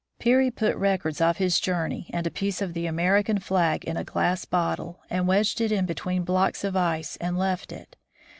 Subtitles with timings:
[0.17, 4.03] Peary put records of his journey and a piece of the American flag in a
[4.03, 7.95] glass bottle, and wedged it in between blocks of ice and left it.